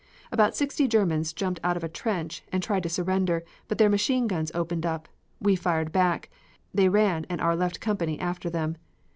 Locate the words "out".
1.63-1.77